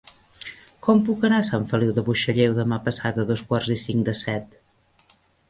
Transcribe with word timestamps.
Com 0.85 1.01
puc 1.09 1.27
anar 1.29 1.41
a 1.41 1.45
Sant 1.49 1.67
Feliu 1.73 1.91
de 1.97 2.05
Buixalleu 2.07 2.57
demà 2.61 2.81
passat 2.89 3.21
a 3.21 3.27
dos 3.33 3.45
quarts 3.53 3.71
i 3.77 3.79
cinc 3.83 4.09
de 4.11 4.19
set? 4.25 4.61